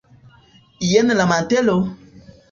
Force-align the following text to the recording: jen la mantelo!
jen 0.91 1.07
la 1.19 1.25
mantelo! 1.31 1.75